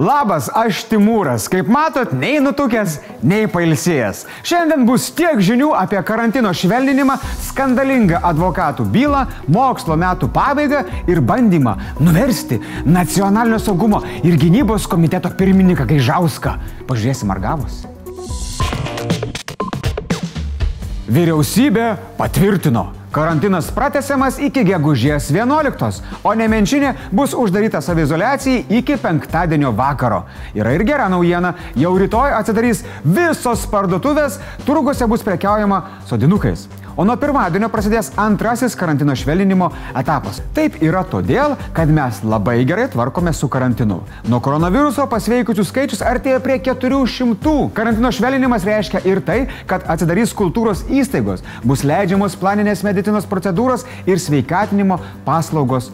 [0.00, 1.44] Labas, aš Timūras.
[1.52, 4.22] Kaip matot, nei nutukęs, nei pailsėjęs.
[4.48, 7.18] Šiandien bus tiek žinių apie karantino švelninimą,
[7.50, 15.84] skandalingą advokatų bylą, mokslo metų pabaigą ir bandymą nuversti nacionalinio saugumo ir gynybos komiteto pirmininką
[15.90, 16.54] Gaižauską.
[16.88, 17.84] Pažiūrėsim, ar gavosi.
[21.10, 22.99] Vyriausybė patvirtino.
[23.10, 30.20] Karantinas pratesiamas iki gegužės 11, o Nemenčinė bus uždaryta savizolacijai iki penktadienio vakaro.
[30.54, 36.68] Yra ir gera naujiena, jau rytoj atsidarys visos parduotuvės, turguose bus prekiaujama sodinukais.
[37.00, 40.42] O nuo pirmadienio prasidės antrasis karantino švelninimo etapas.
[40.52, 44.02] Taip yra todėl, kad mes labai gerai tvarkome su karantinu.
[44.28, 47.56] Nuo koronaviruso pasveikusių skaičius artėja prie 400.
[47.78, 49.38] Karantino švelninimas reiškia ir tai,
[49.70, 55.88] kad atsidarys kultūros įstaigos, bus leidžiamos planinės medicinos procedūros ir sveikatinimo paslaugos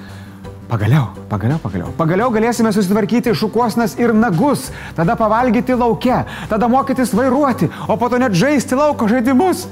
[0.67, 1.91] Pagaliau, pagaliau, pagaliau.
[1.95, 8.19] Pagaliau galėsime susitvarkyti šukuosnas ir nagus, tada pavalgyti laukia, tada mokytis vairuoti, o po to
[8.19, 9.69] net žaisti lauko žaidimus.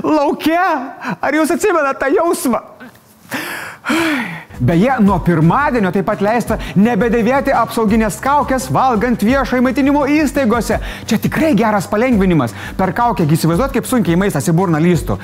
[0.00, 0.64] Laukia!
[1.20, 2.62] Ar jūs atsimenate tą jausmą?
[4.64, 10.78] Beje, nuo pirmadienio taip pat leista nebedėvėti apsauginės kaukės valgant viešai maitinimo įstaigose.
[11.04, 12.54] Čia tikrai geras palengvinimas.
[12.78, 15.18] Per kaukę įsivaizduot, kaip sunkiai maistas į burną lystų.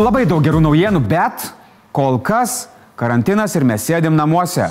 [0.00, 1.50] Labai daug gerų naujienų, bet
[1.92, 2.70] kol kas
[3.00, 4.66] Karantinas ir mes sėdim namuose.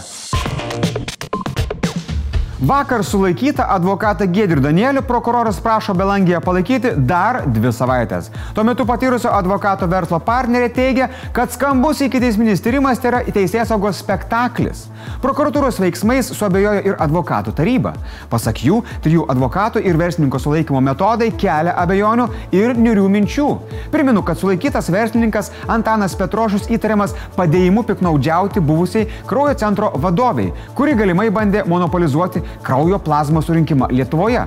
[2.59, 8.25] Vakar sulaikytą advokatą Gedrių Danielių prokuroras prašo Belangėje palaikyti dar dvi savaitės.
[8.51, 13.71] Tuo metu patyrusio advokato verslo partnerė teigia, kad skambus iki teisminis tyrimas tai yra teisės
[13.71, 14.89] saugos spektaklis.
[15.23, 17.93] Prokuratūros veiksmais suabejojo ir advokatų taryba.
[18.27, 22.27] Pasak jų, trijų advokatų ir verslininko sulaikymo metodai kelia abejonių
[22.59, 23.47] ir niurių minčių.
[23.95, 31.29] Priminu, kad sulaikytas verslininkas Antanas Petrošus įtariamas padėjimu piknaudžiauti buvusiai kraujo centro vadoviai, kuri galimai
[31.31, 34.45] bandė monopolizuoti kraujo plazmos surinkimą Lietuvoje.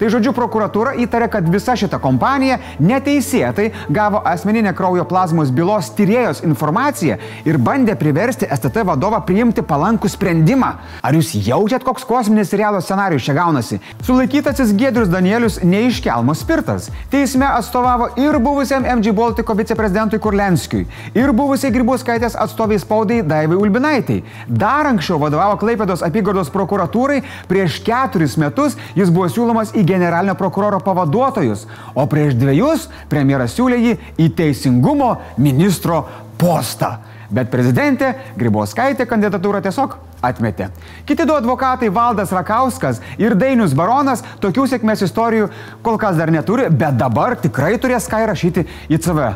[0.00, 6.42] Tai žodžiu, prokuratūra įtarė, kad visa šita kompanija neteisėtai gavo asmeninę kraujo plazmos bylos tyrėjos
[6.46, 10.72] informaciją ir bandė priversti STT vadovą priimti palankų sprendimą.
[11.02, 13.80] Ar jūs jaučiat, koks kosminis serialo scenarius čia gaunasi?
[14.06, 16.88] Sulaikytasis Gedrius Danielius neiškelmo spirtas.
[17.12, 20.86] Teisme atstovavo ir buvusiam MG Baltiko viceprezidentui Kurlenskiui,
[21.18, 24.20] ir buvusiai Grybauskaitės atstoviai spaudai Daivai Ulbinaitai.
[24.48, 27.20] Dar anksčiau vadovavo Klaipėdos apygardos prokuratūrai,
[27.50, 33.80] prieš keturis metus jis buvo siūlomas į generalinio prokuroro pavaduotojus, o prieš dviejus premjeras siūlė
[33.80, 36.04] jį į teisingumo ministro
[36.40, 36.98] postą.
[37.32, 40.68] Bet prezidentė Grybauskaitė kandidatūrą tiesiog atmetė.
[41.08, 45.48] Kiti du advokatai Valdas Rakauskas ir Dainius Baronas tokių sėkmės istorijų
[45.82, 49.30] kol kas dar neturi, bet dabar tikrai turės ką įrašyti į CV.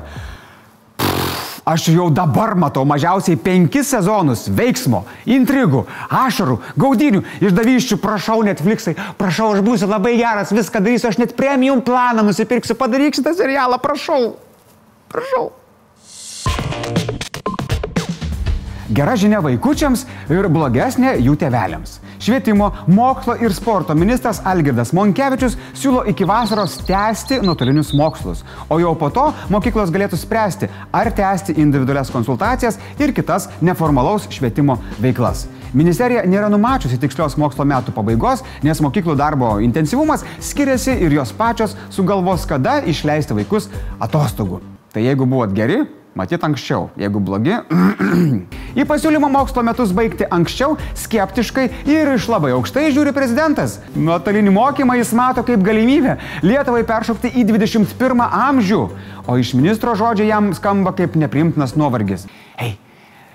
[1.66, 5.80] Aš jau dabar matau mažiausiai penkis sezonus veiksmo, intrigų,
[6.14, 11.82] ašarų, gaudinių, išdavyščių, prašau Netflixai, prašau, aš būsiu labai geras, viską darysiu, aš net premium
[11.82, 14.36] planą nusipirksiu, padaryk šitą serialą, prašau.
[15.10, 15.48] Prašau.
[18.86, 21.96] Gera žinia vaikučiams ir blogesnė jų tėveliams.
[22.22, 28.94] Švietimo, mokslo ir sporto ministras Algirdas Monkevičius siūlo iki vasaros tęsti nuotolinius mokslus, o jau
[28.98, 35.48] po to mokyklos galėtų spręsti, ar tęsti individualias konsultacijas ir kitas neformalaus švietimo veiklas.
[35.74, 41.74] Ministerija nėra numačiusi tikslios mokslo metų pabaigos, nes mokyklų darbo intensyvumas skiriasi ir jos pačios
[41.90, 43.66] sugalvos, kada išleisti vaikus
[43.98, 44.62] atostogų.
[44.94, 45.82] Tai jeigu buvot geri,
[46.16, 47.52] Matyt anksčiau, jeigu blogi.
[48.80, 53.76] į pasiūlymą mokslo metus baigti anksčiau skeptiškai ir iš labai aukštai žiūri prezidentas.
[53.92, 58.80] Nuotolinį mokymą jis mato kaip galimybę Lietuvai peršokti į 21 amžių,
[59.28, 62.24] o iš ministro žodžiai jam skamba kaip neprimtinas nuovargis.
[62.56, 62.78] Hei,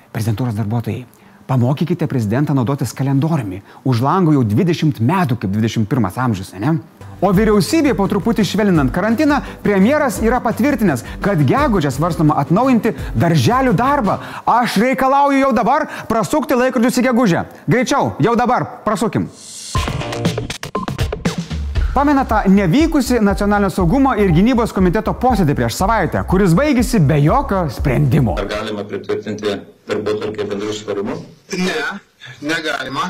[0.10, 1.06] prezidentūros darbuotojai,
[1.52, 3.62] pamokykite prezidentą naudotis kalendoriumi.
[3.84, 6.78] Už lango jau 20 metų kaip 21 amžius, ne?
[7.22, 14.18] O vyriausybė po truputį švelninant karantiną, premjeras yra patvirtinęs, kad gegužę svarstama atnaujinti darželių darbą.
[14.50, 17.46] Aš reikalauju jau dabar prasukti laikrodžius į gegužę.
[17.70, 19.30] Greičiau, jau dabar, prasukim.
[21.94, 27.66] Pamena tą nevykusi nacionalinio saugumo ir gynybos komiteto posėdį prieš savaitę, kuris baigėsi be jokio
[27.68, 28.38] sprendimo.
[28.40, 29.58] Ar galima pritvirtinti
[29.92, 31.18] darbotvarkę bendrų sutarimų?
[31.60, 31.82] Ne,
[32.48, 33.10] negalima.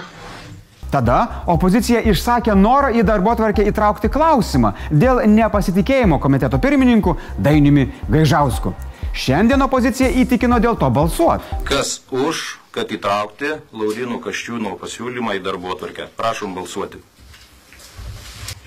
[0.92, 1.19] Tada
[1.54, 8.74] opozicija išsakė norą į darbo tvarkę įtraukti klausimą dėl nepasitikėjimo komiteto pirmininku Dainiumi Gaižausku.
[9.13, 11.62] Šiandien opozicija įtikino dėl to balsuoti.
[11.69, 12.42] Kas už,
[12.74, 16.10] kad įtraukti Laurinų Kaščiūno pasiūlymą į darbo tvarkę?
[16.18, 16.98] Prašom balsuoti.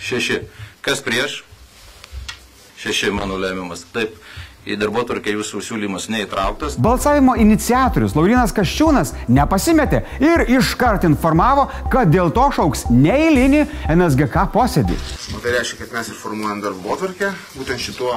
[0.04, 0.40] Šeši.
[0.84, 1.42] Kas prieš?
[2.78, 3.86] Šeši mano lemiamas.
[3.94, 4.18] Taip.
[4.64, 6.78] Į darbotvarkę jūsų siūlymas neįtrauktas.
[6.80, 13.60] Balsavimo iniciatorius Laurinas Kaščiūnas nepasimetė ir iškart informavo, kad dėl to šauks neįlinį
[13.92, 14.96] NSGK posėdį.
[15.36, 18.16] O tai reiškia, kad mes ir formuojam darbo atvarkę būtent šituo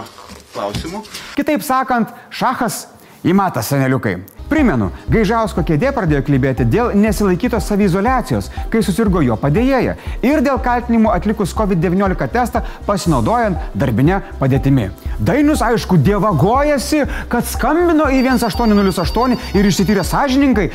[0.56, 1.04] klausimu.
[1.36, 2.86] Kitaip sakant, šachas
[3.28, 4.22] įmata seneliukai.
[4.48, 11.12] Primenu, Gaižausko kėdė pradėjo klibėti dėl nesilaikytos savizolacijos, kai susirgo jo padėjėja ir dėl kaltinimų
[11.12, 14.88] atlikus COVID-19 testą pasinaudojant darbinę padėtimi.
[15.20, 20.70] Dainius, aišku, dievagojasi, kad skambino į 1808 ir išsityrė sąžininkai,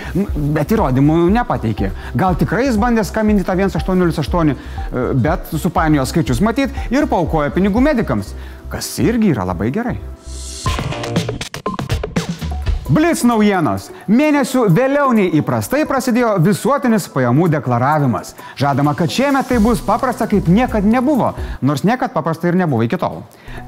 [0.53, 1.93] bet įrodymų nepateikė.
[2.19, 7.81] Gal tikrai jis bandė skambinti tą 1808, e, bet supainiojo skaičius matyt ir paukojo pinigų
[7.89, 8.35] medikams,
[8.73, 9.97] kas irgi yra labai gerai.
[12.93, 13.87] Blitz naujienos.
[14.13, 18.35] Mėnesių vėliau nei įprastai prasidėjo visuotinis pajamų deklaravimas.
[18.61, 21.31] Žadama, kad šiemet tai bus paprasta kaip niekad nebuvo,
[21.65, 23.23] nors niekad paprasta ir nebuvo iki tol.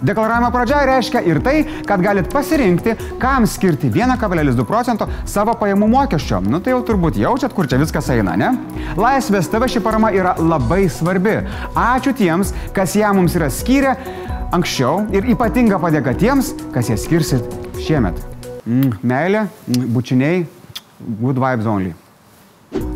[0.04, 1.54] Deklaravimo pradžia reiškia ir tai,
[1.88, 6.42] kad galit pasirinkti, kam skirti 1,2 procento savo pajamų mokesčio.
[6.44, 8.52] Nu tai jau turbūt jaučiat, kur čia viskas eina, ne?
[9.00, 11.38] Laisvės TV ši parama yra labai svarbi.
[11.72, 13.96] Ačiū tiems, kas ją mums yra skyrę
[14.52, 18.33] anksčiau ir ypatinga padėka tiems, kas ją skirsit šiemet.
[18.64, 20.46] Mm, meilė, mm, bučiniai,
[21.20, 21.92] good vibes only.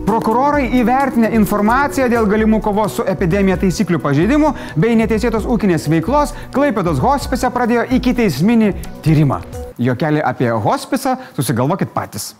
[0.09, 7.03] Prokurorai įvertinę informaciją dėl galimų kovos su epidemija taisyklių pažeidimų bei neteisėtos ūkinės veiklos, Klaipėdos
[7.05, 8.73] hospise pradėjo iki teisminį
[9.05, 9.43] tyrimą.
[9.79, 12.33] Jokelį apie hospisą susigalvokit patys.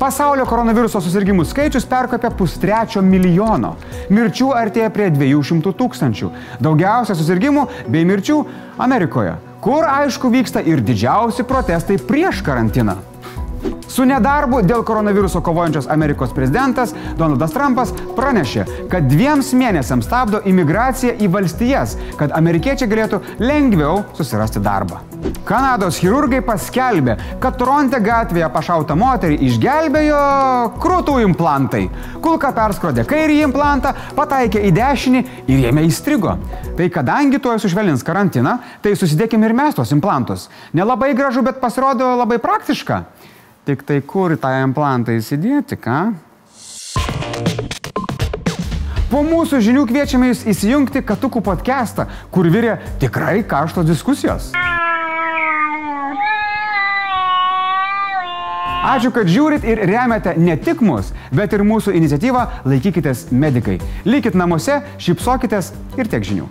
[0.00, 3.74] Pasaulio koronaviruso susirgymų skaičius perkopė pustrečio milijono.
[4.08, 6.32] Mirčių artėja prie 200 tūkstančių.
[6.62, 8.40] Daugiausia susirgymų bei mirčių
[8.80, 12.96] Amerikoje kur aišku vyksta ir didžiausi protestai prieš karantiną.
[13.90, 21.16] Su nedarbu dėl koronaviruso kovojančios Amerikos prezidentas Donaldas Trumpas pranešė, kad dviems mėnesiams stabdo imigraciją
[21.18, 25.00] į valstijas, kad amerikiečiai galėtų lengviau susirasti darbą.
[25.44, 30.20] Kanados chirurgai paskelbė, kad Toronte gatvėje pašautą moterį išgelbėjo
[30.80, 31.82] krūtų implantai.
[32.22, 36.36] Kulka perskrodė kairį implantą, pataikė į dešinį ir jame įstrigo.
[36.78, 40.46] Tai kadangi tuoj sušvelnins karantiną, tai susidėkime ir mes tos implantus.
[40.78, 43.02] Nelabai gražu, bet pasirodo labai praktiška.
[43.64, 45.98] Tik tai kur tą implantą įsidėti, ką?
[49.10, 54.48] Po mūsų žinių kviečiame jūs įsijungti Katukų podcastą, kur virė tikrai karštos diskusijos.
[58.80, 63.76] Ačiū, kad žiūrit ir remiate ne tik mus, bet ir mūsų iniciatyvą Laikykitės medikai.
[64.08, 66.48] Likit namuose, šypsokitės ir tiek žinių.